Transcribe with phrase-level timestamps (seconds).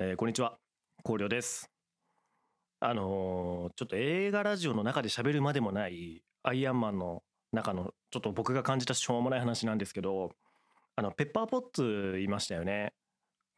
[0.00, 0.56] えーこんにちは。
[0.98, 1.68] 光良です。
[2.78, 10.30] あのーちょっと映画ラジオの中で喋るまでもないアイアンマンの中のちょっと僕が感じたしょうもない話なんですけど
[10.94, 12.92] あのペッパーポッツいましたよね。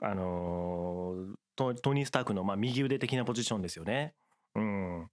[0.03, 4.15] あのートトニー・スタークのまあ右腕的なポジションですよね。
[4.55, 5.09] うん。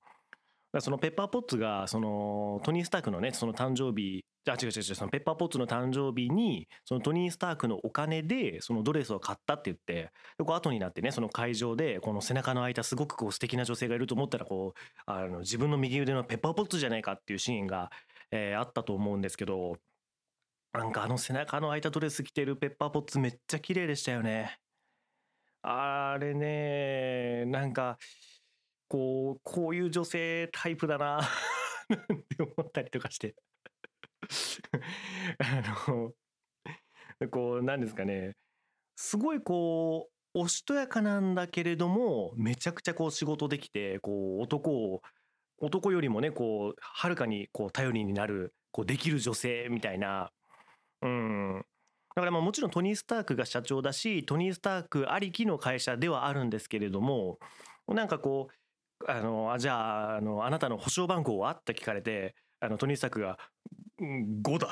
[0.79, 4.23] そのペッパーポッツがそのトニー・スタークのねその誕生日
[4.53, 17.91] あ違う違う違うそのペッパーポッツの誕生日にそのトニー・スタークのお金でそのドレスを買ったって言ってでこう後になってねその会場でこの背中の開いたすごくこう素敵な女性がいると思ったらこうあの自分の右腕のペッパーポッツじゃないかっていうシーンが、
[18.31, 19.77] えーあったと思うんですけど
[20.73, 24.59] なんかあの背中の開いたドレス着てるペッパーポッツめっちゃ綺麗でしたよね。
[25.61, 27.97] あれねなんか
[28.87, 31.19] こうこういう女性タイプだな
[31.93, 33.35] って思ったりとかして
[35.39, 36.13] あの
[37.31, 38.35] こうなんですかね。
[38.95, 45.01] すごいこうおしとやかなんだけれどもめちゃくちゃこう仕事できてこう男を
[45.59, 50.31] 男よりもねこうはるかにこう頼りになるこうできる女性みたいな。
[51.01, 51.65] うん。
[52.15, 57.37] だからまあもちろんトニー・スタークが社長だしトニー・スタークありきの会社ではあるんですけれども
[57.87, 61.51] なんかこうあのあじゃああのあなたの保証番号は？
[61.51, 63.37] って聞かれてあのトニー・スタークが
[63.99, 64.69] 「うん5だ」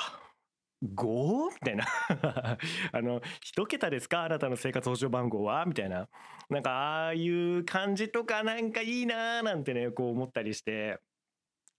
[0.83, 1.49] 5?
[1.53, 1.85] みたいな。
[2.91, 4.23] あの一桁ですか？
[4.23, 5.65] あなたの生活保障番号は？
[5.65, 6.09] みたいな。
[6.49, 10.99] なんかああいう感じとかなんかいいなーなんてねこう思ったりして。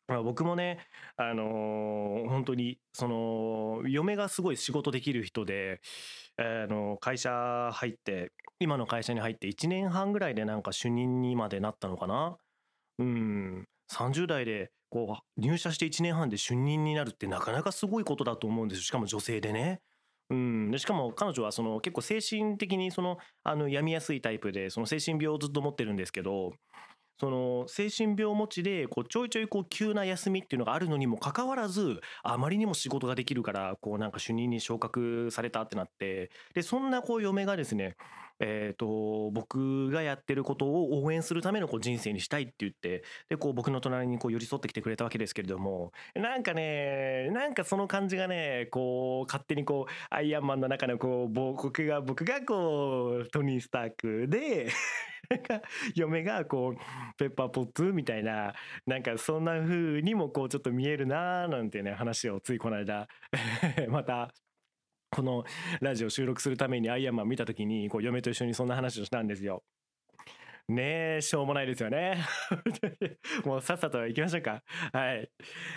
[0.09, 5.81] まあ、僕もね、あのー本当にその嫁がすごい仕事できる人で、
[6.37, 12.39] あの会社入って今の会社に入って1年半ぐらいでなんか主任にまでなったのかな？
[12.99, 13.69] うん。
[13.91, 19.81] 30代でこう入社して1年半で主任になるってなかなかすごいことだと思うんですしかも女性でね。
[20.29, 26.53] うん、でしかも彼女はその結構精神的にそのあの病みやすいタイプでその精神病をずっと持ってるんですけど
[27.19, 37.97] その精神病持ちでこうちょいちょいこう急な休みっていうのがあるのにもかかわらずあまりにも仕事ができるからこうなんか主任に昇格されたってなってでそんなこう嫁がですね
[38.41, 54.69] えー、と僕がやってることを応援するためのこう人生にしたいって言ってでこう僕の隣にこう寄り添ってきてくれたわけですけれどもなんかねなんかその感じがねこう勝手にこうアイアンマンの中のこう僕が僕がこうトニー・スタークで
[55.29, 55.63] なんか
[55.95, 58.55] 嫁がこうペッパーポッツみたいな
[58.87, 63.09] なんかそんな風にもこうちょっと見えるなーなんてね話をついこの間
[63.89, 64.33] また
[65.11, 65.45] この
[65.81, 69.63] ラジオ収録するためにアイアンマン見た時にこう嫁と一緒にそんな話をしたんですよ。
[70.69, 72.19] ねえしょうもないですよね。
[73.47, 74.65] もうさっさと行きましょうか。
[74.93, 75.31] はい。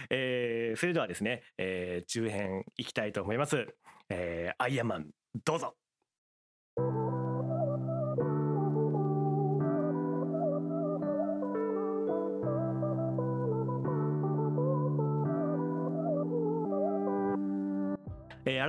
[0.10, 3.68] えー、それではですね、えー、中編行きたいと思います。
[4.10, 5.12] えー、アイアンマン
[5.46, 5.76] どうぞ。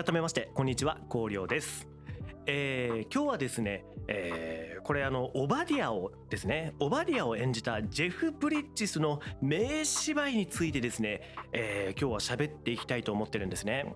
[0.02, 1.86] 改めましてこんにちは光良です、
[2.46, 11.20] えー今日はですね、えーこれあのオバディアをですねオバディアを演じたジェフ・ブリッジスの名芝居についてですね、
[11.52, 13.94] えー今日は喋っていきたいと思ってるんですね。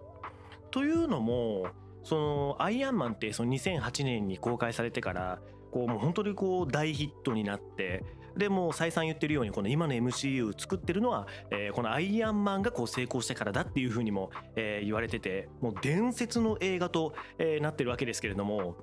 [0.70, 1.69] というのも
[2.03, 5.41] そのアイアンマンってその2008年に公開されてから
[5.72, 8.04] こうもう本当にこう大ヒットになって
[8.37, 18.77] でも再三言ってるようにこの今の MCU 作ってるのは、えーこのアイアンマンがこう成功してからだっていうふうにも、えー言われててもう伝説の映画と、えーなってるわけですけれども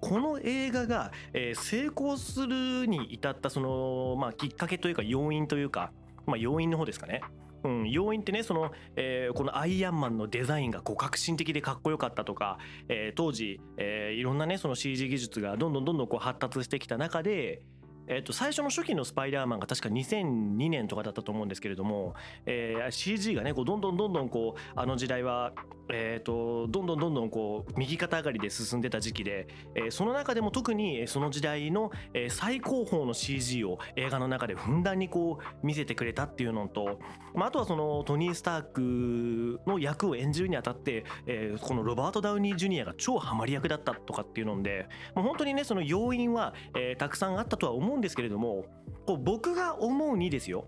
[0.00, 5.92] この映画が、えー成功するに至ったその、まあ、きっかけというか要因というか、
[6.26, 7.20] まあ、要因の方ですかね。
[7.62, 12.58] うん、要因ってねその、えーこのアイアンマンのデザインがこう革新的でかっこよかったとか、
[12.88, 17.62] えー当時、えーいろんなねその CG 技術がどんどんどんどんこう発達してきた中で、
[18.10, 25.52] えー、と最初の初期のスパイダーマンが確か2002年とかだったと思うんですけれども、えー CG がねこうどんどんどんどんこうあの時代は、
[25.92, 31.90] えー、とどんどんどんどんこう右肩上がりで進んでた時期で、えーその中でも特にその時代の、
[32.30, 36.98] 最高峰の CG を映画の中でふんだんにこう見せてくれたっていうのと、
[37.34, 48.64] まあ、あとはそのトニー・スタークの役を演じるにあたって、えーこのロバート・ダウニー・ジュニアが超ハマり役だったとかっていうのでもう本当にねその要因は、えーたくさんあったとは思うんですですけれども
[49.06, 50.66] こう僕が思うにですよ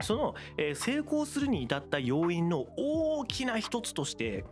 [0.00, 4.44] その、え成功するに至った要因の大きな一つとして、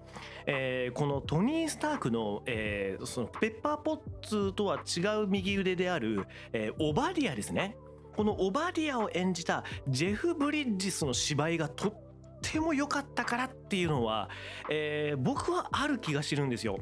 [0.46, 7.76] えこのトニー・スタークの,、えそのペッパーポッツとは違う右腕である、えオバディアですね
[8.16, 11.94] このオバディアを演じたジェフ・ブリッジスの芝居がとっ
[12.42, 14.28] ても良かったからっていうのは、
[14.70, 16.78] え僕はある気がしてるんですよ。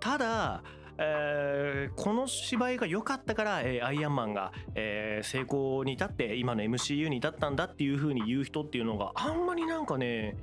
[0.00, 0.62] ただ
[0.98, 10.36] えーこの芝居が良かったから、えーアイアンマンが、えー成功に至って今の MCU に至ったんだっていう風に言う人っていうのがあんまりなんかね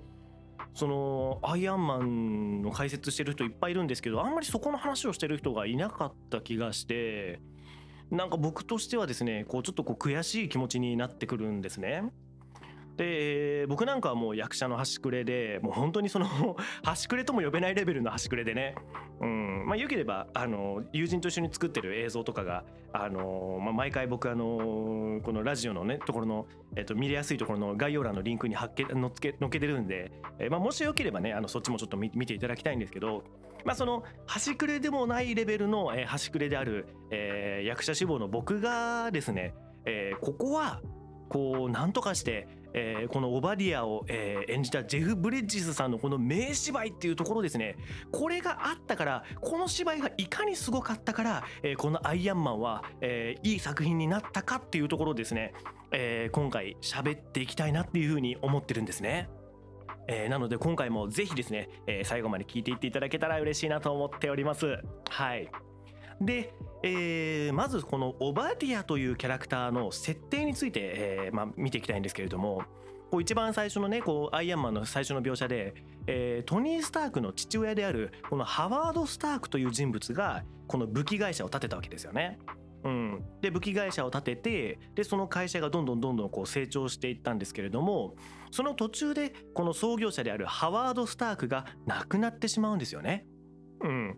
[0.73, 7.39] そのアイアンマンの解説してる人いっぱいいるんですけどあんまりそこの話をしてる人がいなかった気がして
[8.09, 12.03] なんか僕としてはですねこうちょっとこう悔しい気持ちになってくるんですね。
[12.97, 16.27] でえー僕なんかはもう役者の端くれでもう本当にその
[16.83, 18.75] 端くれとも呼べないレベルの端くれでね、
[19.21, 33.23] うんまあ、よければあの友人と一緒に作ってる映像とかがあの、まあ、毎回僕あのこのラジオのねところの、えっと、見れやすいところの概要欄のリンクに貼っけのっけのっけてるんで、えーまあ、もしよければねあのそっちもちょっと見見ていただきたいんですけど、
[33.65, 39.53] まあ、その端くれでもないレベルの、えー端くれである、えー役者志望の僕がですね、
[39.85, 40.81] えーここは
[41.29, 47.77] こうなんとかして、えーこのオバディアを、えー演じたジェフ・ブリッジスさんのこの名芝居っていうところですね
[48.11, 55.53] これがあったからこの芝居がいかにすごかったから、えーこのアイアンマンは、えーいい作品になったかっていうところですね、
[55.91, 59.29] えー今回喋っていきたいなっていうふうに思ってるんですね。
[60.07, 64.77] えーなので今回もぜひですね、えー最後まで聞いていっていただけたら嬉しいなと思っております。
[65.09, 65.49] はい。
[66.21, 72.63] で、えーまずこのオバディアというキャラクターの設定について、えーまあ、見ていきたいんですけれども
[73.11, 75.75] こう一番最初のねこうアイアンマンの最初の描写で、
[76.07, 82.39] えートニー・スタークの父親であるこのハワード・スタークという人物がこの武器会社を建てたわけですよね。
[82.83, 88.15] うん、で武器会社を建ててでその会社がどんどんどんどんこう成長していったんですけれども
[88.51, 93.25] その途中でこの創業者であるハワード・スタークが亡くなってしまうんですよね。
[93.81, 94.17] うん、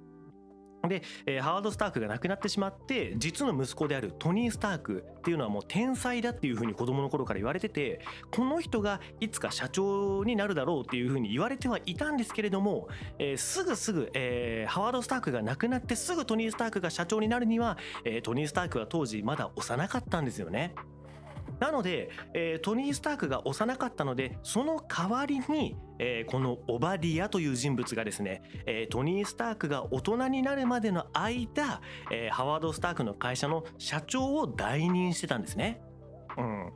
[0.88, 8.00] で、えーハワード・スタークが亡くなってしまって実の息子であるトニー・スタークっていうのはもう天才だっていうふうに子供の頃から言われてて
[8.32, 12.88] この人がいつか社長になるだろうっていうふうに言われてはいたんですけれども、
[13.20, 20.74] えーすぐすぐ、えーハワード・スタークが亡くなってすぐトニー・スタークが社長になるには、えートニー・スタークは当時まだ幼かったんですよね。
[21.60, 31.82] なので、えートニー・スタークが幼かったのでその代わりに、えーこのオバディアという人物がですね、えートニー・スタークが大人になるまでの間、
[32.12, 35.82] えーハワード・スタークの会社の社長を代任してたんですね。
[36.38, 36.72] うん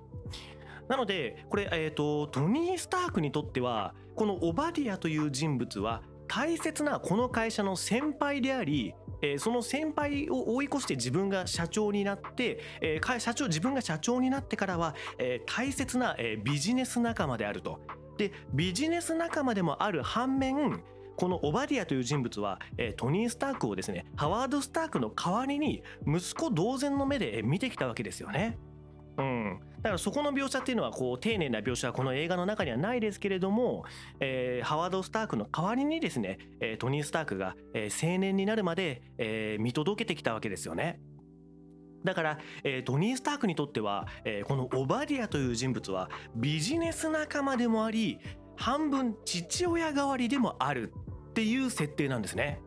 [0.88, 17.80] なのでこれ、えー、とトニー・スタークにとってはこのオバディアという人物は大切なこの会社の先輩であり、えーその先輩を追い越して自分が社長になって、えー社長自分が社長になってからは、えー大切な、えービジネス仲間であると。
[18.18, 20.84] でビジネス仲間でもある反面
[21.16, 28.58] このオバディアという人物は、えトニー・スタークをですねハワード・スタークの代わりに息子同然の目で見てきたわけですよね。
[29.18, 33.86] うん、だからそこの描写っていうのはこう丁寧な描写はこの映画の中にはないですけれども、
[34.20, 41.00] えーハワード・スタークの代わりにですね、えートニー・スタークが、えー青年になるまで、えー見届けてきたわけですよね。
[42.04, 48.20] だから、えートニー・スタークにとっては、えーこのオバディアという人物はビジネス仲間でもあり
[48.58, 50.94] 半分父親代わりでもある
[51.30, 52.62] っていう設定なんですね。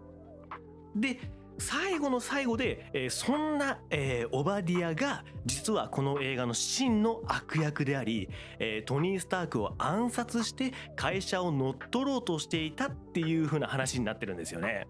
[0.97, 1.19] で
[1.59, 8.29] 最後の最後で、えーそんな、えーオバディアが実はこの映画の真の悪役であり、
[8.59, 14.87] えートニー・スタークを暗殺して会社を乗っ取ろうとしていたっていう風な話になってるんですよね。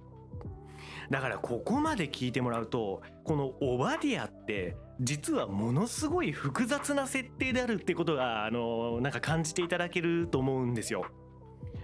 [1.10, 11.04] だからここまで聞いてもらうとこのオバディアって実はものすごい複雑な設定であるってことがあのなんか感じていただけると思うんですよ。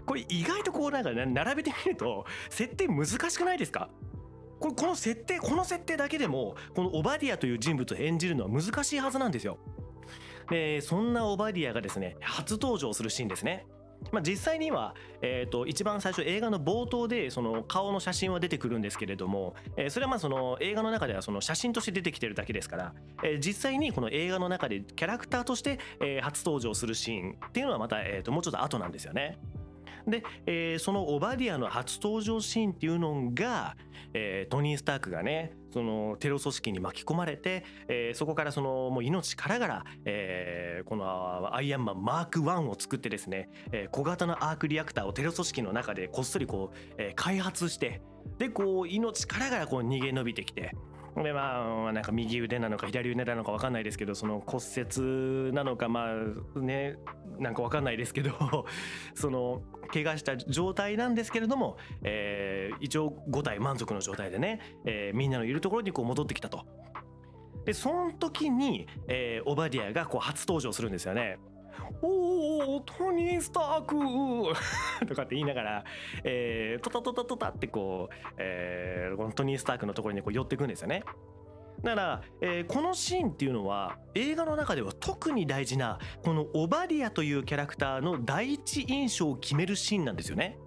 [0.06, 3.90] これ意外とこうなんか並べてみると設定難しくないですか？
[4.60, 9.58] これこの設定この設定だけでもこのオバディアという人物を演じるのは難しいはずなんですよ。
[10.50, 13.66] でそんなオバディアがですね初登場するシーンですね。
[14.12, 29.38] まあ、実際には、えー、と一番最初映画の冒頭でその顔の写真は出てくるんですけれども、えそれはまあその映画の中ではその写真として出てきてるだけですから、え実際にこの映画の中でキャラクターとして、え初登場するシーンっていうのはまた、えー、ともうちょっと後なんですよね。
[30.06, 33.76] で、えーそのオバディアの初登場シーンっていうのが、
[34.14, 48.00] えートニー・スタークがねそのテロ組織に巻き込まれて、えーそこからそのもう命からがら、えーこのアイアンマンマーク1を作ってですね、えー小型のアークリアクターをテロ組織の中でこっそりこう、えー開発して
[48.38, 50.74] でこう命からがらこう逃げ延びてきて。
[51.22, 56.10] でまあなんか右腕なのか左腕なのか分かんないですけどその骨折なのかま
[56.56, 56.96] あね
[57.38, 58.32] なんか分かんないですけど
[59.14, 66.66] その怪我した状態なんですけれども、えー一応5体満足の状態でね、えーみんなのいるところにこう戻ってきたと。
[67.64, 71.38] でその時に、えーオバディアがこう初登場するんですよね。
[72.02, 73.96] 「おおトニー・スターク!
[75.06, 75.84] 」とかって言いながら、
[76.24, 81.04] えー、トタトタトタってこう、えー、このトニー・スタークのところにこう寄っていくんですよね。
[81.82, 90.58] だから、えー、このシーンっていうのは映画の中では特に大事なこのオバリアというキャラクターの第一印象を決めるシーンなんですよね。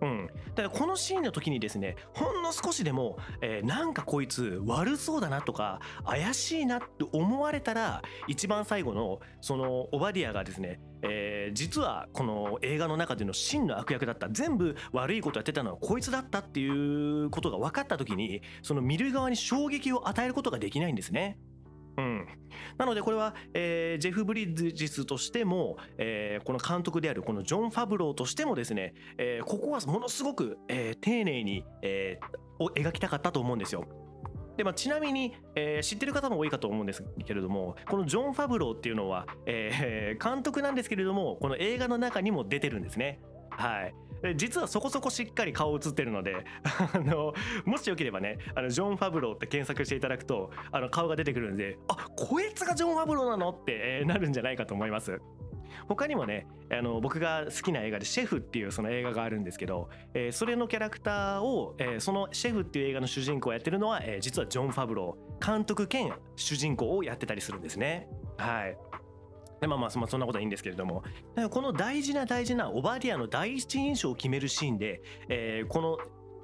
[0.00, 21.38] うん、だからこのシーンの時にですねほんの少しでも、えー、なんかこいつ悪そうだなとか怪しいなって思われたら一番最後のそのオバディアがですね、えー、実はこの映画の中での真の悪役だった全部悪いことやってたのはこいつだったっていうことが分かった時にその見る側に衝撃を与えることができないんですね。
[21.98, 22.26] うん、
[22.78, 32.20] なのでこれは、えー、ジェフ・ブリッジスとしても、えー、この監督であるこのジョン・ファブローとしてもですね、えー、ここはものすごく、え丁寧に、え
[32.60, 33.84] を描きたかったと思うんですよ。
[34.56, 43.20] でまあ、ちなみに、えー、知ってる方も多いかと思うんですけれどもこのジョン・ファブローっていうのは、えー、監督なんですけれどもこの映画の中にも出てるんですね。
[43.50, 43.94] はい、
[44.36, 46.44] 実はそこそこしっかり顔映ってるので
[46.92, 47.32] あの
[47.64, 55.20] もしよければねあのジョン・ファブローって検索していただくとあの顔が出てくるんであこいつがジョン・ファブローなのって、えー、なるんじゃないかと思います。
[55.86, 68.08] 他にもねあの僕が好きな映画で「シェフ」っていうその映画があるんですけど、えー、それのキャラクターを、えー、その「シェフ」っていう映画の主人公をやってるのは、えー、実はジョン・ファブロー監督兼主人公をやってたりするんですね。
[68.36, 68.87] はい
[69.66, 71.02] まあまあそんなことはいいんですけれども
[71.50, 75.98] この大事な大事なオバディアの第一印象を決めるシーンで、えー、この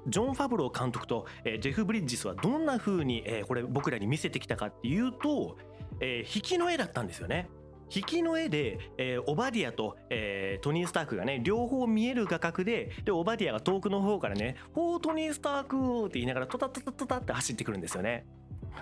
[0.07, 5.57] ジョン・ファブロー監督と、ジェフ・ブリッジスはどんな風に、えー、これ僕らに見せてきたかっていうと、
[5.99, 7.49] えー、引きの絵だったんですよね。
[7.93, 18.25] 引きの絵で、えー、オバディアと、えー、トニー・スタークがね両方見える画角ででオバディアが遠くの方からね「おートニー・スターク!」って言いながらトタトタトタって走ってくるんですよね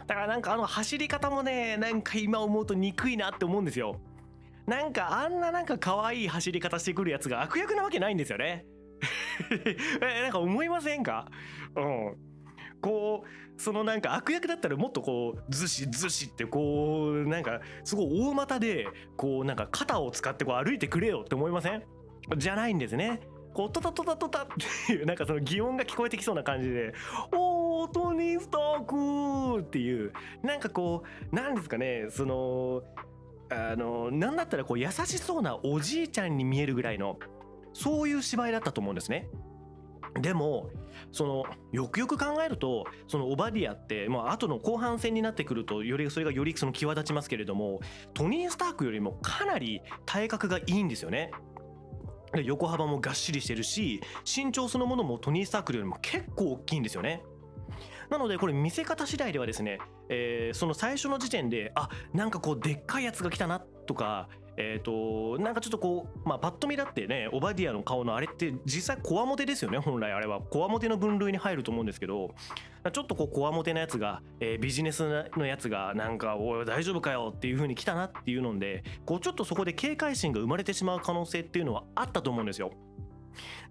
[0.08, 4.00] だからなんかあの走り方もねなんか今思うと憎いなって思うんですよ
[4.68, 8.66] なんかあんななんか可愛い走り方してくるやつが悪役なわけないんですよね
[10.24, 11.30] なんか思いませんか？
[11.76, 12.16] うん
[12.82, 21.84] こうそのなんか悪役だったらもっとこうずしずしってこうなんかすごい大股でこうなんか肩を使ってこう歩いてくれよって思いません？
[22.38, 23.22] じゃないんですね。
[23.54, 24.48] こうトタトタトタっ
[24.88, 26.92] ていうなんかその擬音が聞こえてきそうな感じで
[27.32, 32.82] 「おートニー・スターク!」っていうなんかこうなんですかねその
[33.54, 37.18] あのなんだったらこう優しそうなおじいちゃんに見えるぐらいの
[37.74, 39.30] そういう芝居だったと思うんですね。
[40.22, 40.70] でも
[41.12, 47.80] そのよくよく考えるとそのオバディアってまあ後の後半戦になってくるとよりそれがよりその際立ちますけれども
[48.14, 51.32] トニー・スタークよりもかなり体格がいいんですよね。
[52.32, 57.24] で横幅もがっしりしてるし身長そのものもトニー・スタークよりも結構大きいんですよね。
[58.10, 59.80] なのでこれ見せ方次第ではですね、
[60.10, 72.36] えー、その最初の時点であなんかこうでっかいやつが来たなとかえーと、なんかちょっとこう、まあ、パッと見だってねオバディアの顔のあれって実際こわもてですよね本来あれはこわもての分類に入ると思うんですけど
[72.92, 82.74] ちょっとこうこわもてなやつが、えー、ビジネスのやつがなんか「おい大丈夫かよ」っていう風に来たなっていうのでこうちょっとそこで警戒心が生まれてしまう可能性っていうのはあったと思うんですよ。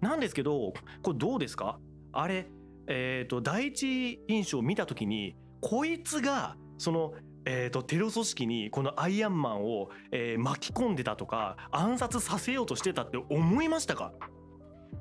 [0.01, 1.79] なんですけどこれどうですか？
[2.11, 2.47] あれ
[2.87, 7.13] えーと、第一印象を見た時にこいつがその
[7.45, 14.13] えーと、テロ組織にこのアイアンマンを、えー、巻き込んでたとか暗殺させようとしてたって思いましたか？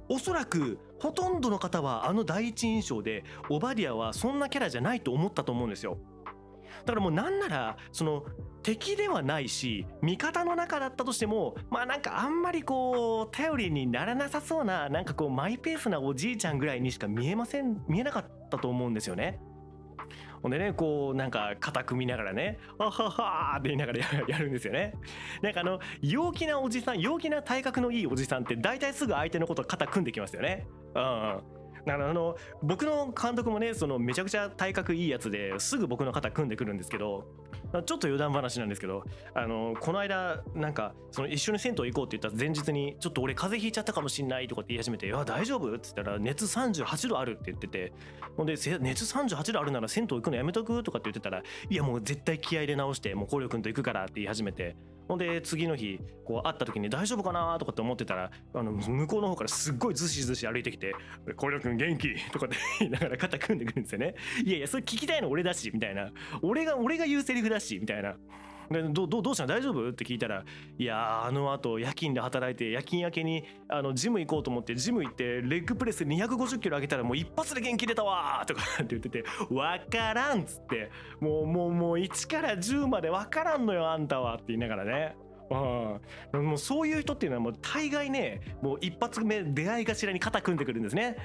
[0.09, 5.99] おそらくほとんどの方はあの第一印象でオバディアはそんなキャラじゃないと思ったと思うんですよ。
[6.85, 8.25] だからもうなんならその
[8.63, 19.41] 敵ではないし味方の中だったとしてもまあなんかあんまりこう頼りにならなさそうななんかこうマイペースなおじいちゃんぐらいにしか見えません見えなかったと思うんですよね。
[20.43, 24.95] ほんでねこうなんか肩組みながらね「あはは」って言いながら やるんですよね。
[25.41, 30.67] なんかあの陽気なおじさん陽気な体格のいいおじさんって大体すぐ相手のことを肩組んできますよね。
[30.89, 31.41] うん、だから
[31.87, 37.27] あの僕の監督もねそのめちゃくちゃ体格いいやつですぐ僕の肩組んでくるんですけど
[37.73, 47.93] ちょっと余談話なんですけどあのこの間なんかその一緒に銭湯行こうって言った前日にちょっと俺風邪ひいちゃったかもしんないとかって言い始めて「いや大丈夫?」っつったら「熱38度ある」って言ってて
[48.37, 54.77] ほんで「熱38度あるなら銭湯行くのやめとく?」とかって言ってたら「いやもう絶対気合入れ直してもう光く君と行くから」って言い始めて
[55.13, 57.59] ほんで次の日こう会った時に大丈夫かな？
[57.59, 60.95] とかって思ってたらあの向こうの方からすっごいずしずし歩いてきて
[61.37, 64.15] 「小く君元気?」とかって言いながら肩組んでくるんですよね。
[64.43, 68.17] いやいやそれ聞きたいの俺だしみたいな俺が俺が言うセリフだしみたいな。
[68.73, 69.49] でどどどうしたの？
[69.55, 69.89] 大丈夫？
[69.89, 70.45] って聞いたら
[70.79, 80.91] 「いやあのあと夜勤で働いて夜勤明けにあのジム行こうと思ってジム行ってレッグプレス250キロ上げたらもう一発で元気出たわ」とか って言ってて「分からん」っつって。
[81.21, 84.35] もうもうもう1から10まで分からんのよあんたは。
[84.35, 85.17] って言いながらね。
[85.53, 86.01] あ
[86.33, 91.17] あもうそういう人っていうのはもう大概ねもう一発目出会い頭に肩組んでくるんですね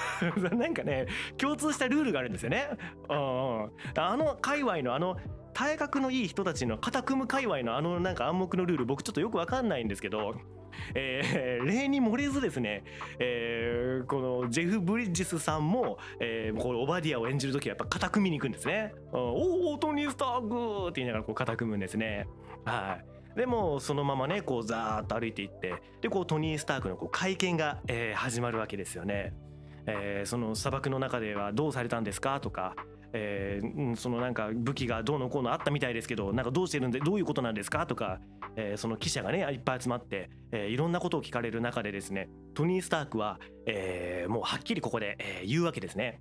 [0.56, 2.68] なんかね共通したルールがあるんですよね
[3.08, 5.16] ああの界隈のあの
[5.52, 10.34] 体格のいい人たちの肩組む界隈のあのなんか暗黙のルール僕ちょっとよくわかんないんですけど
[10.94, 12.84] えー、例に漏れずですね、
[13.18, 18.94] えー、このジェフ・ブリッジスさんも、えー、このオバディアを演じる時はやっぱ肩組みに行くんですね。
[19.12, 22.26] おおトニー・スターグって言いながらこう肩組むんですね。
[22.64, 23.13] はい。
[23.36, 29.34] でもそのままねこうザーッと歩いていってでこうトニー・スタークのこう会見が、えー、始まるわけですよね。
[29.86, 32.40] えー、その砂漠の中ではどうされたんですか？
[32.40, 32.74] とか、
[33.12, 37.86] えー、そのなんか武器がどうのこうのあったみたいですけどなんかどうしてるんでどういうことなんですか？
[37.86, 38.18] とか、
[38.56, 46.18] えー、その記者がねいっぱい集まって、えー、いろんなことを聞かれる中でですねトニー・スタークは、えー、もうはっきりここで、えー、言うわけですね。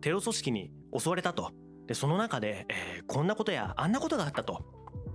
[0.00, 1.52] テロ組織に襲われたと。
[1.86, 4.64] でその中で、えー、こんなことやあんなことがあったと。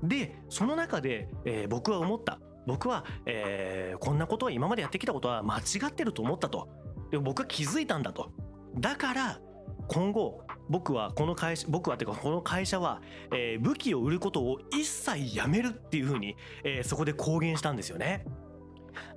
[0.04, 2.40] でその中で、えー、僕は思った。
[2.68, 6.70] 僕は、えー、こんなことは今までやってきたことは間違ってると思ったと。
[7.10, 8.32] で僕は気づいたんだと。
[8.80, 9.40] だから
[9.88, 13.02] 今後僕はこの会社僕はっていうかこの会社は、
[13.34, 18.26] えー、武器を売ることを一切やめるっていうふうに、えー、そこで公言したんですよね。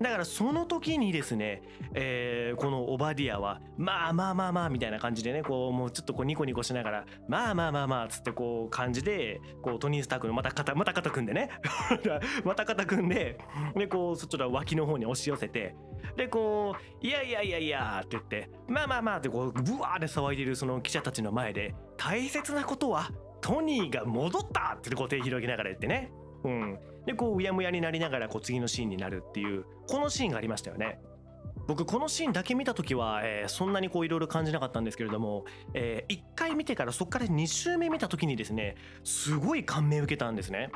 [0.00, 1.62] だからその時にですね、
[1.94, 11.50] えー、このオバディアはまあまあまあまあみたいな感じでねこうもうちょっとこうニコニコしながらまあまあまあまあつってこう感じでこうトニー・スタークのまた肩また肩組んでね。
[12.44, 13.38] また肩組んで
[13.74, 15.74] でこうそちの脇の方に押し寄せて
[16.16, 26.10] でこう「いやいやいやいや」って言って「まあまあまあ」ってこうブワーって騒いでるその記者たちの前で大切なことはトニーが戻ったってこう手広げながら言ってね。
[26.44, 31.00] うん、でこううやむやになりながらこう次のシーンになるっていうこのシーンがありましたよね。
[31.66, 40.70] 僕このシーンだけ見た時は、え、そんなにこういろいろ感じなかったんですけれども、え、1回見てからそこから2周目見た時にですねすごい感銘を受けたんですね。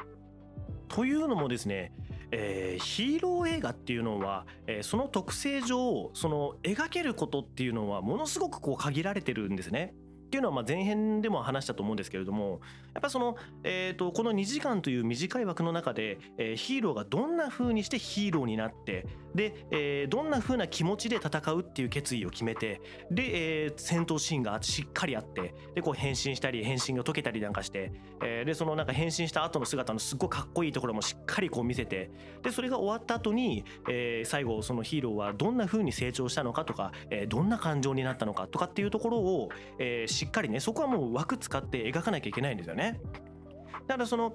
[0.88, 1.92] というのもですね、
[2.30, 9.94] えー、ヒーロー映画っていうのは、え、その特性上その描けることっていうのはものすごくこう限られてるんですね。
[10.28, 12.60] っていうのはま前編でも話したと思うんですけれども
[12.98, 19.06] やっぱその、えー、とこの2時間という短い枠の中で、えー、ヒーローがどんな風にしてヒーローになって
[19.36, 22.80] で、えー、どんな風な気持ちで戦うっていう決意を決めて
[23.12, 32.10] で、えー、戦闘シーンがしっかりあってでこう変身したり変身が解けたりなんかして、えー、でそのなんか変身した後の姿のすっごいかっこいいところもしっかりこう見せて
[32.42, 42.87] でそれが終わった後に、えー、最後そのヒーローはどんな風に成長したのかとか、えー、どんな感情になったのかとかっていうところを、えー、しっかりねそこはもう枠使って描かなきゃいけないんですよね。
[42.92, 44.34] だからその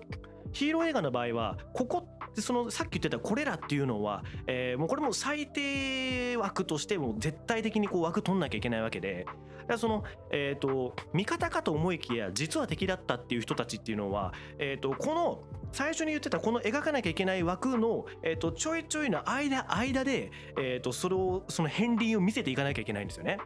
[0.51, 2.07] ヒーロー映画の場合はここ
[2.41, 23.37] そのさっき言ってたこれらっていうのは、えー、もうこれも最低枠としても絶対的にこう枠取んなきゃいけないわけでだからその、えーと、味方かと思いきや実は敵だったっていう人たちっていうのは、えーと、この最初に言ってたこの描かなきゃいけない枠の、えーと、ちょいちょいの間間で、えー、とそれをその片鱗を見せていかなきゃいけないんですよね。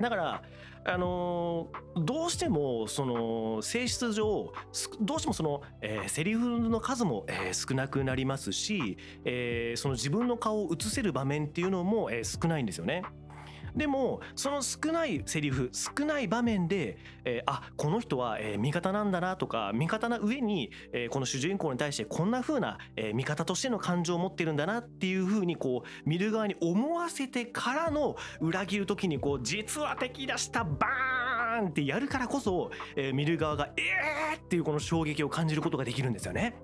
[0.00, 0.42] だから
[0.88, 4.52] あのー、どうしてもその性質上
[5.00, 13.02] どうしてもその、えー、セリフの数も、えー、少なくなりますし、えー、その自分の顔を映せる場面っていうのも、えー、少ないんですよね。
[13.76, 36.56] でもその少ないセリフ少ない場面で、えー、あこの人は、えー、味方なんだなとか味方な上に、えー、この主人公に対してこんな風な、えー、味方としての感情を持ってるんだなっていう風にこう見る側に思わせてからの裏切る時にこう実は敵出したバーンってやるからこそ、えー、見る側がえーっていうこの衝撃を感じることができるんですよね。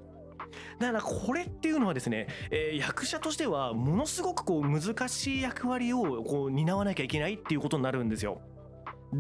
[0.79, 8.41] だからこれっていうのはですね、えー、役者としてはものすごくこう難しい役割をこう担わなきゃいけないっていうことになるんですよ。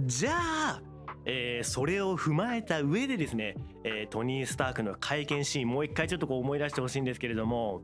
[0.07, 0.83] じゃあ
[1.25, 7.83] えー、それを踏まえた上でですね、えー、トニー・スタークの会見シーンもう一回ちょっとこう思い出してほしいんですけれども、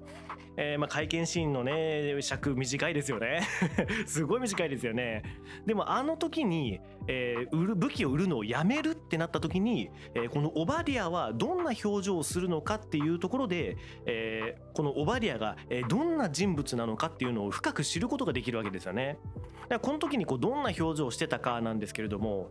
[0.57, 3.42] えー、まあ会見シーンのね尺短いですよね。
[4.07, 5.22] すごい短いですよね。
[5.66, 15.57] でもあの時に、え、売る武器を売るのをやめるってなった時に、え、このオバディアはどんな表情をするのかっていうところで、え、このオバディアが
[15.88, 19.18] どんな人物なのかっていうのを深く知ることができるわけですよね。
[19.62, 22.51] だからこの時にこうどんな表情をしてたかなんですけれども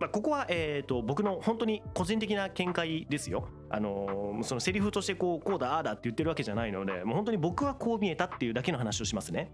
[0.00, 3.48] まあ、ここは、えーと、僕の本当に個人的な見解ですよ。
[3.70, 9.52] あのー、そのセリフとしてこうこうだああだって言ってるわけじゃないのでもう本当に僕はこう見えたっていうだけの話をしますね。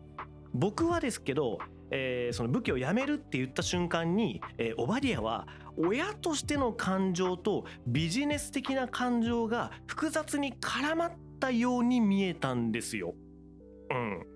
[0.52, 1.58] 僕はですけど、
[1.90, 13.14] えー、その武器をやめるって言った瞬間に、えー、オバディアは親としての感情とビジネス的な感情が複雑に絡まったように見えたんですよ。
[13.90, 14.26] うん。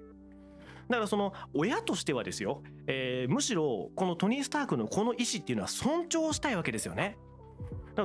[0.89, 7.17] だからその親としてはですよ、えー、むしろこのトニー・スタークのこの意思っていうのは尊重したいわけですよね。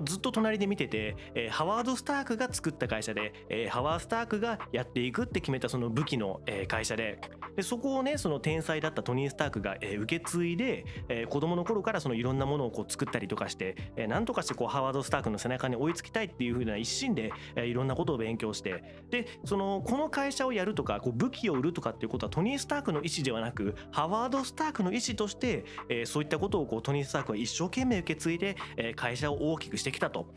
[0.05, 7.19] ずっと隣で見てて、えー、ハワード・スタークが作った会社で、えー、ハワード・スタークがやっていくって決めたその武器の、えー、会社で
[7.55, 30.27] でそこをねその天才だったトニー・スタークが、えー、受け継いで、えー、子供の頃からそのいろんなものをこう作ったりとかして、えー、なんとかしてこうハワード・スタークの背中に追いつきたいっていう風な一心で、えー、いろんなことを勉強してでそのこの会社をやるとかこう武器を売るとかっていうことはトニー・スタークの意思ではなくハワード・スタークの意思として、えー、そういったことをこうトニー・スタークは一生懸命受け継いで、えー、会社を大きくしてきたと。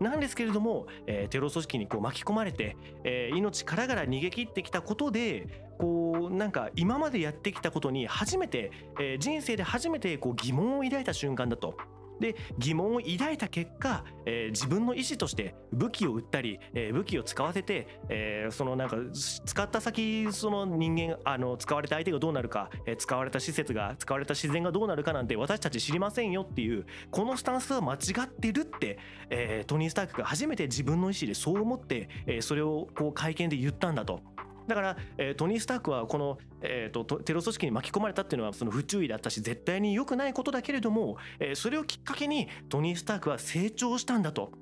[0.00, 8.70] なんですけれども、えー、テロ組織にこう巻き込まれて、えー、命からがら逃げ切ってきたことでこうなんか今までやってきたことに初めて、
[9.00, 11.76] えー、人生で初めてこう疑問を抱いた瞬間だと。
[12.20, 28.98] で疑問を抱いた結果、えー、自分の意思として武器を売ったり、えー、武器を使わせて、えー、そのなんか使った先その人間あの使われた相手がどうなるか、えー、使われた施設が使われた自然がどうなるかなんて私たち知りませんよっていうこのスタンスは間違ってるって、
[29.30, 34.20] えー、トニー・スタークが初めて自分の意思でそう思って、えー、それをこう会見で言ったんだと。
[34.66, 44.52] だから、えー、トニー・スタークはこの、えーと、テロ組織に巻き込まれたっていうのはその不注意だったし絶対に良くないことだけれども、えー、それをきっかけにトニー・スタークは成長したんだと。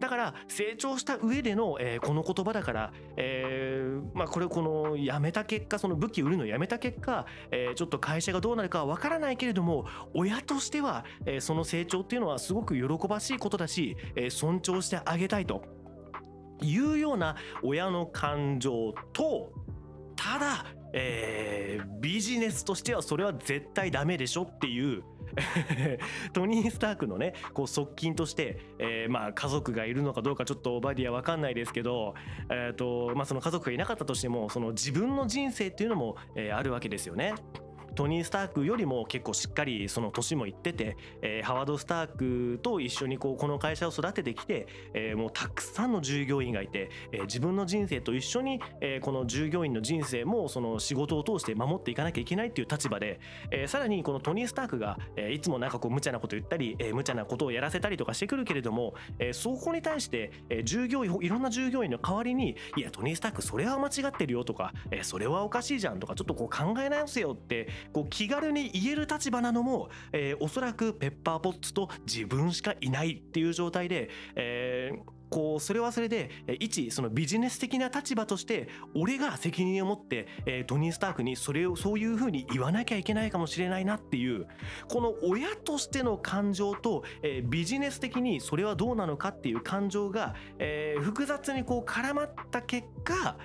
[0.00, 15.79] だから成長した上での、えー、この言葉だから、えー、まあ、これこのやめた結果その武器売るのやめた結果、えー、ちょっと会社がどうなるかはわからないけれども親としては、えその成長っていうのはすごく喜ばしいことだし、え尊重してあげたいと。
[16.62, 19.52] いうような親の感情と
[20.16, 25.02] ただ、えー、ビジネスとしてはそれは絶対ダメでしょっていう
[26.32, 32.14] トニー・スタークのねこう側近として、えー、まあ家族がいるのかどうかちょっとバディア分かんないですけど、
[32.50, 37.34] えーとまあ、その家族がいなかったとしてもその自分の人生っていうのも、えー、あるわけですよね。
[37.94, 84.46] トニー・スタークよりも結構しっかりその年もいってて、えー、ハワード・スタークと一緒にこうこの会社を育ててきて、えー、もうたくさんの従業員がいて、えー、自分の人生と一緒に、えー、この従業員の人生もその仕事を通して守っていかなきゃいけないっていう立場で、えー、さらにこのトニー・スタークが、えー、いつもなんかこう無茶なこと言ったり、えー、無茶なことをやらせたりとかしてくるけれども、えー、そこに対して、えー、従業員いろんな従業員の代わりにいやトニー・スタークそれは間違ってるよとか、えー、それはおかしいじゃんとかちょっとこう考え直せよってこう気軽に言える立場なのも、えー、おそらくペッパーポッツと自分しかいないっていう状態で、えーこうそれはそれで一そのビジネス的な立場として俺が責任を持って、えトニー・スタークにそれをそういうふうに言わなきゃいけないかもしれないなっていう
[84.88, 87.04] この親としての感情と、
[87.44, 90.34] ビジネス的にそれはどうなのかっていう感情が、
[91.00, 93.36] 複雑にこう絡まった結果、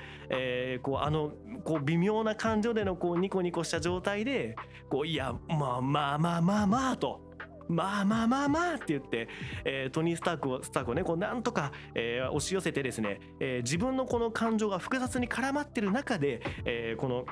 [0.82, 1.32] こうあの
[1.64, 4.56] こう微妙な感情でのこうニコニコした状態で
[4.90, 7.25] こういやまあまあまあまあまあと。
[7.68, 9.28] まあまあまあまあって言って、
[9.64, 17.26] えー、トニー・スタークをスタークをねこうなんとか、えー、押し寄せてですね、えー、自分のこの感情が複雑に絡まってる中で、えー、この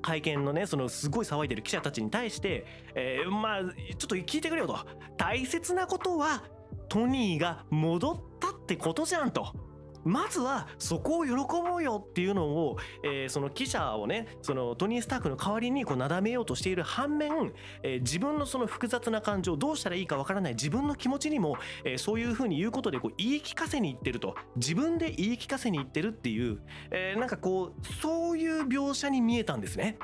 [0.00, 4.76] 会見のねそのすごい騒いでる記者たちに対して、えー、まあちょっと聞いてくれよと
[5.16, 6.42] 大切なことは
[6.88, 9.71] トニーが戻ったってことじゃんと。
[10.04, 26.60] まずはそこを喜ぼうよっていうのを、えー、その記者をねそのトニー・スタークの代わりにこうなだめようとしている反面、えー、自分のその複雑な感情どうしたらいいかわからない自分の気持ちにも、えー、そういうふうに言うことでこう言い聞かせにいってると自分で言い聞かせにいってるっていう、
[26.90, 29.98] えー、なんかこうそういう描写に見えたんですね。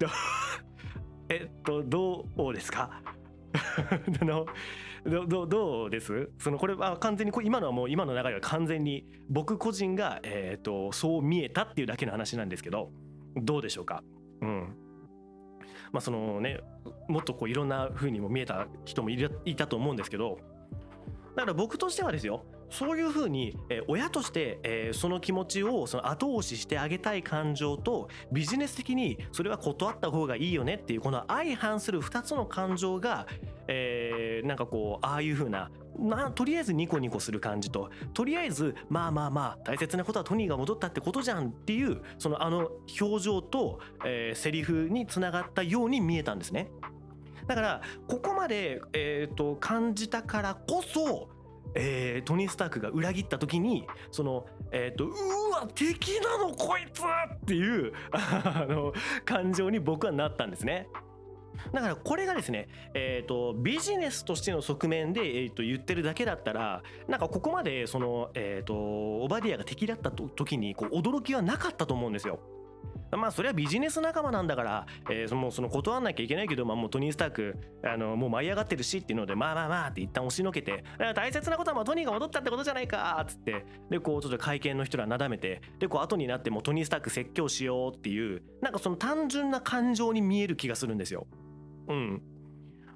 [1.28, 3.00] えっとどうですか？
[3.54, 4.46] あ の
[5.06, 6.30] どどどうです？
[6.38, 12.90] そのこれは完全にこ今のはもう今の流れは完全に僕個人が、えーと、そう見えたっていうだけの話なんですけど
[13.36, 14.02] どうでしょうか？
[14.40, 14.76] うん。
[15.92, 16.60] まあそのね
[17.08, 19.18] もっとこういろんな風にも見えた人もい
[19.56, 20.38] たと思うんですけど
[21.36, 33.28] だから僕としてはですよそういうふうに、え、親として、え、その気持ちをその後押ししてあげたい感情とビジネス的にそれは断った方がいいよねっていうこの相反する2つの感情が、
[33.68, 46.70] え、なんかこうああいうふうななとりあえずニコニコする感じととりあえずまあまあまあ大切なことはトニーが戻ったってことじゃんっていうそのあの表情と、え、セリフにつながったように見えたんですね。
[47.46, 51.28] だからここまで、えーと感じたからこそ
[51.74, 55.10] えー、トニー・スタークが裏切った時にその、えーと、う
[55.52, 58.92] わ敵なのこいつっていう あの
[59.24, 60.88] 感情に僕はなったんですね。
[61.72, 72.40] だからこれがですね、えーと、ビジネスとしての側面で、えーと、言ってるだけだったらなんかここまでその、えーと、オバディアが敵だった時にこう驚きはなかったと思うんですよ。
[73.16, 91.26] まあそれはビジネス仲間なんだから、えー、そのその断らなきゃいけないけど、まあ、もうトニー・スタークあのもう舞い上がってるしっていうのでまあまあまあって一旦押しのけて大切なことはもうトニーが戻ったってことじゃないかっつってでこうちょっと会見の人らなだめてでこう後になってもトニー・スターク説教しようっていうなんかその単純な感情に見える気がするんですよ。
[91.88, 92.22] うん、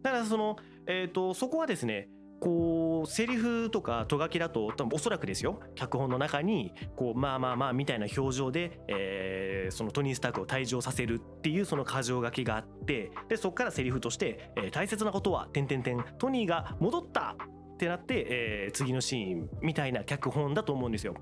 [0.03, 2.09] だからその、えーとそこはですね
[2.41, 17.37] こうセリフとかとがきだと多分おそらくですよ脚本の中にこうまあまあまあみたいな表情で、えー、そのトニー・スタークを退場させるっていうその箇条書きがあってでそこからセリフとして、えー、大切なことは点点点トニーが戻った
[17.75, 21.15] ってなって、えー、次のシーンみたいな脚本だと思うんですよ。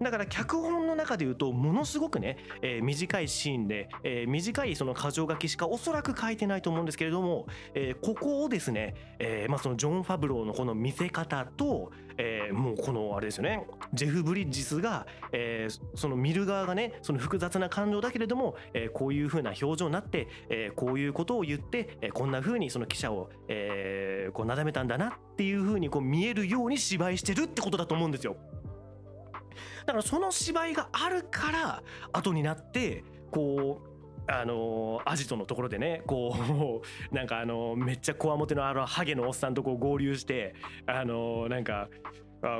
[0.00, 28.36] だから脚本の中で言うとものすごくね、えー、短いシーンで、えー、短いその箇条書きしかおそらく書いてないと思うんですけれども、えー、ここをですね、えまあ、そのジョン・ファブローのこの見せ方と、えもうこのあれですよねジェフ・ブリッジスが、えその見る側がねその複雑な感情だけれども、えこういう風な表情になって、えこういうことを言って、えこんな風にその記者を、えこうなだめたんだなっていう風にこう見えるように芝居してるってことだと思うんですよ。
[29.86, 33.92] だからその芝居があるから後になってこう
[34.28, 36.36] あのアジトのところでねこ
[37.10, 40.54] う なんかあのめっちゃこわもてのあのハゲのおっさんとこう合流して
[40.86, 41.88] あのなんか
[42.42, 42.58] あ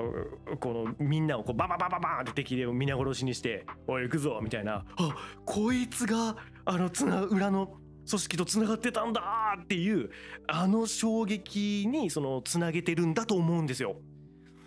[0.60, 7.78] このみんなをこうバババババンって敵で皆殺しにして「おい行くぞ」みたいな「あこいつがあのつな裏の
[8.08, 9.22] 組織とつながってたんだ」
[9.60, 10.10] っていう
[10.46, 13.96] あの衝撃にそのつなげてるんだと思うんですよ。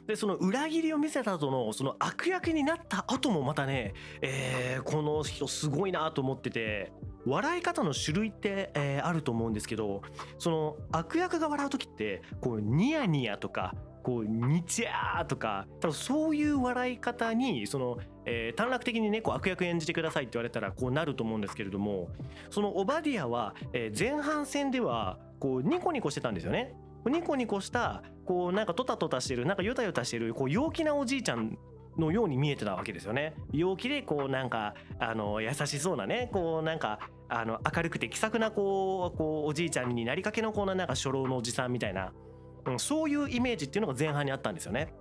[0.08, 6.92] でその裏切りを見せた後のその悪役になった後もまたね、えー、この人すごいなと思ってて
[7.26, 10.04] 笑い方の種類って、えー、あると思うんですけど
[10.38, 22.10] その悪役が笑う時ってこうニヤニヤとかこうニチャーとか多分そういう笑い方にその、えー、短絡的にねこう悪役演じてくださいって言われたらこうなると思うんですけれども
[22.52, 26.76] そのオバディアは、えー、前半戦ではこうニコニコしてたんですよね。
[27.10, 31.58] ニコニコしたこうなんかトタトタしてるなんかユタユタしてるこう陽気なおじいちゃん
[31.98, 33.36] のように見えてたわけですよね。
[33.52, 42.12] 陽気でこうなんかあの優しそうなねこうなんかあの明るくて気さくなこうこうおじいちゃんになりかけのこうなんか初老のおじさんみたいな、
[42.66, 44.94] うん、そういうイメージっていうのが前半にあったんですよね。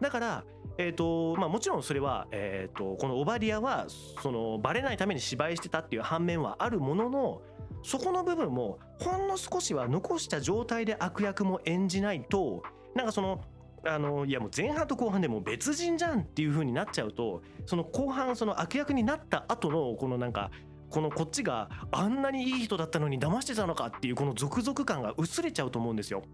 [0.00, 0.44] だから、
[0.78, 7.42] えーとまあ、もちろんそれは、えーとこのオバディアはそのバレないために芝居してたっていう反面はあるものの
[7.82, 12.62] そこの部分もほんの少しは残した状態で悪役も演じないと
[12.94, 13.40] なんかその
[13.84, 20.50] あのいやもう前半と後半でもう別人じゃんっていう風になっちゃうとその後半その悪役になった後のこのなんか
[20.90, 26.24] このこっちがあんなにいい人だったのに騙してたのかっていうこの続々感が薄れちゃうと思うんですよ。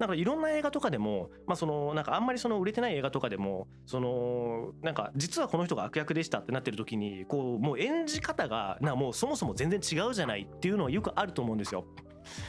[0.00, 11.84] だかいろんな映画とかでも、まあ、そのなんかあんまりその売れてない映画とかでもそのなんか実はこの人が悪役でしたってなってる時にこうもう演じ方がなもうそもそも全然違うじゃないっていうのはよくあると思うんですよ。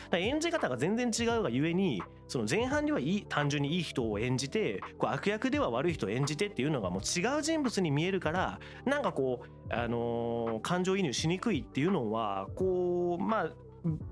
[0.10, 13.50] だ演じ方が全然違うがゆえにその前半ではいい単純にいい人を演じてこう悪役では悪い人を演じてっていうのがもう違う人物に見えるからなんかこう、あのー、感情移入しにくいっていうのはこうまあ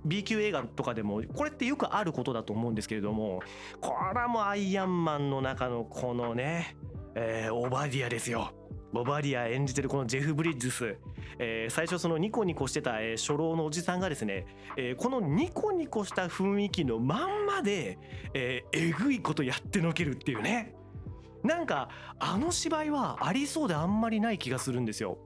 [0.05, 3.41] B 級映画とかでもこれってよくあることだと思うんですけれども
[3.81, 6.75] これはもうアイアンマンの中のこのね、
[7.15, 8.51] えー、オバディアですよ。
[8.91, 10.97] ボバディア演じてるこのジェフ・ブリッジス、
[11.37, 17.99] えー、最初そのニコニコしてた、えー、初老のおじさんがですね、えー、このニコニコした雰囲気のまんまで、
[18.33, 20.73] え、えぐいことやってのけるっていうね
[21.43, 25.17] なんかあの芝居はありそうであんまりない気がするんですよ。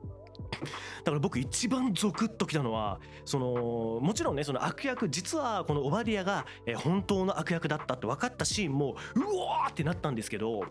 [0.60, 6.46] だから僕一番ゾクッときたのはそのもちろんねその悪役実はこのオバディアが
[6.78, 10.66] 本当の悪役だったって分かったシーンもうわーってなったんですけど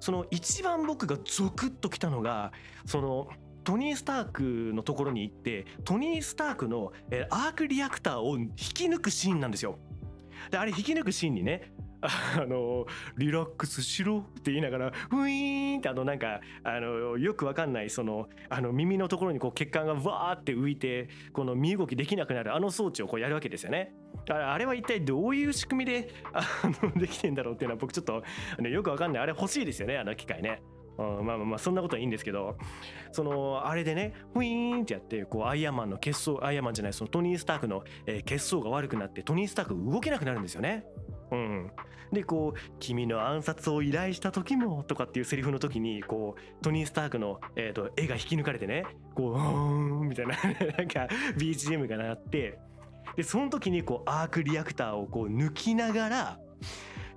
[0.00, 2.52] その一番僕がゾクッときたのが
[2.86, 3.28] その
[3.64, 4.42] トニー・スターク
[4.74, 6.92] のところに行ってトニー・スタークの
[7.30, 9.78] アークリアクターを引き抜くシーンなんですよ。
[10.50, 11.72] であれ引き抜くシーンにね
[12.38, 12.86] あの
[13.16, 23.94] リラックスしろって言いながらウィーンってあのなんかあのよくわかんないそのあの耳のところにこう血管がわーって浮いてこの身動きできなくなるあの装置をこうやるわけですよね。
[24.28, 26.42] あれは一体どういう仕組みであ
[26.82, 28.22] のできてんだろうっていうのは僕ちょっと、
[28.58, 30.62] ね、よくわかんないあれ欲しいですよねあの機械ね。
[30.98, 32.56] うん、まあまあまあそんなことはいいんですけど
[33.12, 40.84] そのあれでねウィーンってやってこうアイアンマンの血相アイアンマンじゃないそのトニー・スタークの、えー、血相が悪くなってトニー・スターク動けなくなるんですよね。
[41.30, 41.70] うん、
[42.12, 48.84] でこう「君の暗殺を依頼した時も」とかっていうセリフの時にこうトニー・スタークの、えーと、絵が引き抜かれてね
[49.14, 50.36] こう「うん」みたいな
[50.78, 52.58] なんか BGM が鳴って
[53.16, 56.38] でその時にこうアークリアクターをこう抜きながら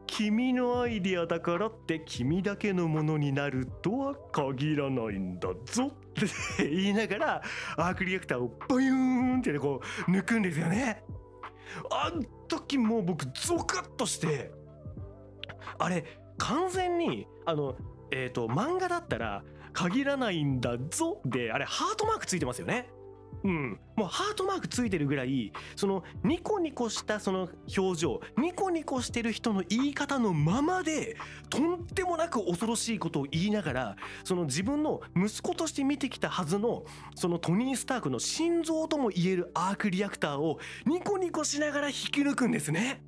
[0.08, 5.90] 君のアイディアだからって君だけのものになるとは限らないんだぞっ
[6.58, 7.42] て言いながら
[7.76, 11.04] アークリアクターをバユーンってこう抜くんですよね。
[11.92, 14.52] あん時もう僕ゾクッとして
[15.78, 16.06] あれ
[16.38, 17.76] 完全にあの
[18.12, 22.90] えっ、ー、と漫画だったら限らないんだぞであれハートマークついてますよね。
[23.44, 31.16] うん、もうハートマークついてるぐらいそのニコニコしたその表情ニコニコしてる人の言い方のままで
[31.50, 36.84] とんでもなく恐ろしいことを言いながらその自分の息子として見てきたはずの
[37.16, 43.02] そのトニー・スタークの心臓とも言えるアークリアクターをニコニコしながら引き抜くんですね。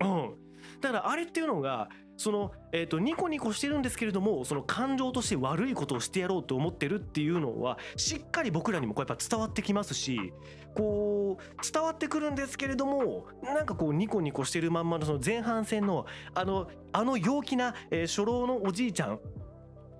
[0.00, 0.34] うん、
[0.80, 10.32] だからあれっていうのがその、えーと、ニコニコしてるんですけれどもその感情として悪いことをしてやろうと思ってるっていうのはしっかり僕らにもこうやっぱ伝わってきますし
[10.74, 19.20] こう伝わってくるんですけれどもなんかこうニコニコしてるまんまのその前半戦のあのあの陽気な、えー、初老のおじいちゃん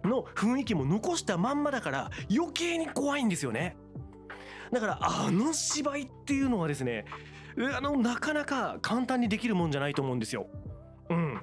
[0.05, 3.76] の雰囲気も残したまんまだから余計に怖いんですよね。
[4.72, 7.05] だからあの芝居っていうのはですね
[7.76, 10.46] あのなかなか簡単にできるもんじゃないと思うんですよ。
[11.11, 11.40] うん。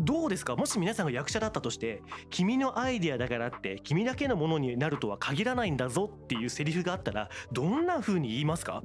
[0.00, 0.56] どうですか？
[0.56, 8.82] もし皆さんが役者だったとして君のアイデアだからって君だけのものになるとは限らないんだぞっていうセリフがあったらどんな風に言いますか？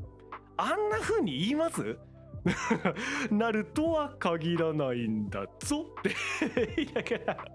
[0.58, 1.98] あんな風に言います？
[3.32, 6.16] なるとは限らないんだぞって。
[6.76, 7.46] 言いながら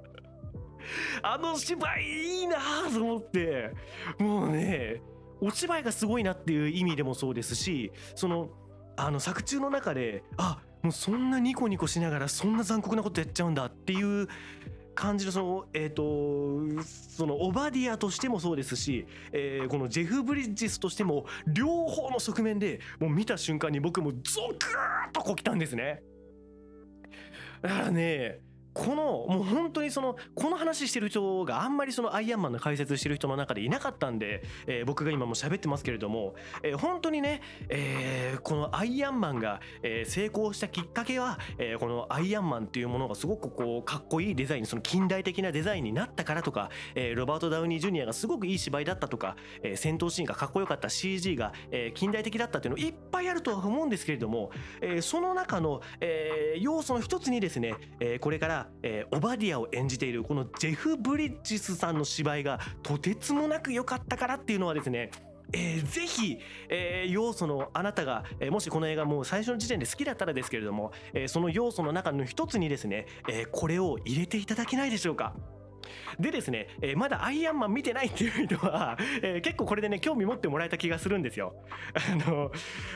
[1.22, 2.56] あの芝居いいな
[2.92, 3.70] と思って
[4.18, 5.02] もうね
[5.40, 8.50] お芝居がすごいなっていう意味でもそうですしその
[8.96, 14.28] あの作中の中であもうそんなニコニコしながらそんな残酷なことやっちゃうんだっていう
[14.94, 24.16] 感じのそのえっ、ー、とそのオバディアとしてもそうですし、えー、このジェフ・ブリッジスとしても両方の側面でもう見た瞬間に僕もゾ
[24.58, 26.02] クーッとこう来たんですね。
[27.62, 28.40] だからね
[28.72, 65.10] このもう本当にそのこの話してる人があんまりそのアイアンマンの解説してる人の中でいなかったんで、えー、僕が今も喋ってますけれども、えー、本当にね、えー、このアイアンマンが、え成功したきっかけは、えこのアイアンマンっていうものがすごくこうかっこいいデザインその近代的なデザインになったからとか、えロバート・ダウニー・ジュニアがすごくいい芝居だったとか、え戦闘シーンがかっこよかった CG が、え近代的だったっていうのいっぱいあるとは思うんですけれども、えその中の、え要素の一つにですね、えこれから、えオバディアを演じているこのジェフ・ブリッジスさんの芝居がとてつもなく良かったからっていうのはですね
[65.52, 75.34] えー、ぜひ、えー、要素のあなたが、えー、もしこの映画もう最初の時点で好きだったらですけれども、え、その要素の中の一つにですね、え、これを入れていただけないでしょうか。
[76.18, 81.54] でですね、えー、まだアイアンマン見てないっていう人は、えー、結構これでね興味持ってもらえた気がするんですよ。
[81.94, 82.50] あの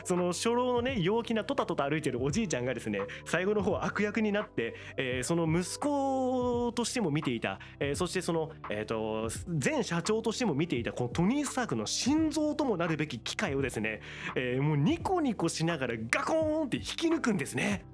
[0.04, 9.28] その初老のね陽気なトタトタ歩いてるおじいちゃんがですね最後の方悪役になって、えー、その息子としても見ていた、えー、そしてその、えーと、
[9.62, 14.00] 前社長としても見ていたこのトニー・スタークの心臓ともなるべき機械をですね、
[14.34, 17.84] えー、もうニコニコしながらガコーンって引き抜くんですね。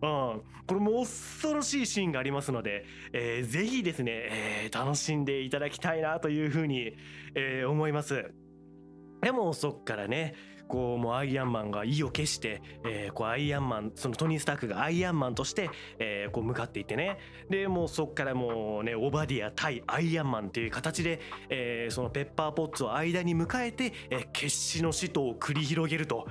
[0.00, 6.96] これも恐ろしいシーンがありますので、えー、ぜひですね、えー、楽しんでいただきたいなというふうに、
[7.34, 8.32] えー、思います。
[9.22, 10.34] でもそっからね
[10.68, 26.26] こうもうアイアンマンが意を決して、えー、こうアイアンマンそのトニー・スタークがアイアンマンとして、えー、こう向かっていってねでもうそっからもうねオバディア対アイアンマンっていう形で、えー、そのペッパーポッツを間に迎えて、えー、決死の死闘を繰り広げると。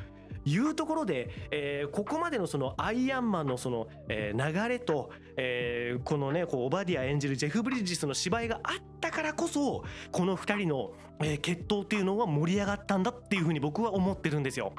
[0.46, 14.74] いうところで、えー、ここまでのそのアイアンマンのその、えー、流れと、えー、このねこうオバディア演じるジェフ・ブリッジスの芝居があったからこそこの2人の、えー、決闘っていうのは盛り上がったんだっていうふうに僕は思ってるんですよ。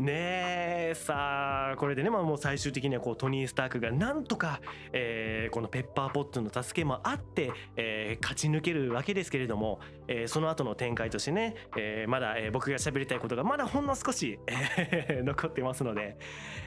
[0.00, 0.94] ねえ。
[0.94, 4.60] さあこれでね、まあ、もう最終的にはこうトニー・スタークがなんとか、
[4.92, 14.38] えー、このペッパーポッツの助けもあって、えー、勝ち抜けるわけですけれども、えー、その後の展開としてね、えー、まだ、えー、僕が喋りたいことがまだほんの少し、
[15.22, 16.16] 残ってますので、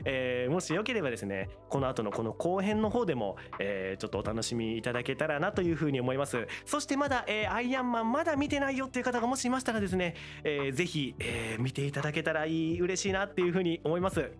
[0.05, 6.47] えー、もしよければですねこの後のこの後編の方でも、えー、ちょっとお楽しみいただけたらなというふうに思います。
[6.65, 14.31] そしてまだ、えー、アイアンマンまだ見てないよっていう方がもしいましたらですね、えー、ぜひ、えー、見ていただけたらいい嬉しいなっていうふうに思います。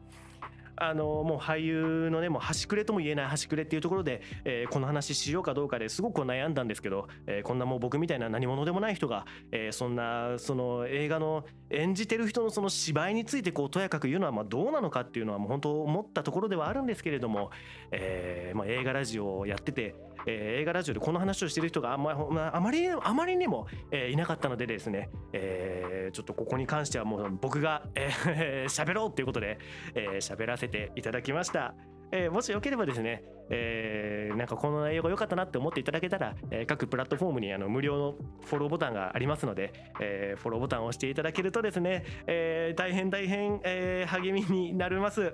[0.75, 17.51] あのもう俳優のねもう端くれとも言えない端くれっていうところで、えー、この話しようかどうかですごく悩んだんですけど、えー、こんなもう僕みたいな何者でもない人が、えー、そんなその映画の演じてる人のその芝居についてこうとやかく言うのはまあどうなのかっていうのはもう本当思ったところではあるんですけれども、
[17.91, 19.95] えーまあ、映画ラジオをやってて
[20.25, 22.11] えー、映画ラジオでこの話をしてる人があま
[22.53, 29.59] あまりあまりにも、えー、いなかったのでですね、えー、ちょっとここに関してはもう僕が喋、えー、 ろうっていうことで
[29.93, 31.75] 喋、えー、らせていただきました。
[32.15, 38.15] えー、もしよければですね、えー、なんかこの内容が良かったなって思っていただけたら、えー、各プラットフォームにあの無料の
[38.45, 45.33] フォローボタンがありますので、え、フォローボタンを押していただけるとですね、え、大変大変、え、励みになります。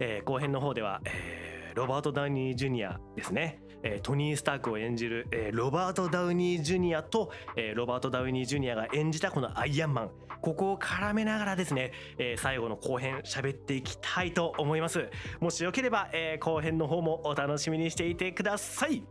[0.00, 1.43] え、後編の方では、え、
[1.74, 10.10] ロバート・ダウニー・ジュニアですね、えー、トニー・スタークを演じる、えー、ロバート・ダウニー・ジュニアと、えー、ロバート・ダウニー・ジュニアが演じたこのアイアンマン。
[10.40, 15.08] ここを絡めながらですね、え、最後の後編喋っていきたいと思います。
[15.40, 19.02] もしよければ、え、後編の方もお楽しみにしていてください。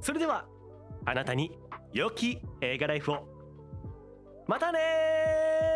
[0.00, 0.46] それでは
[1.04, 1.58] あなたに
[1.92, 3.28] 良き映画ライフを。
[4.46, 5.75] またね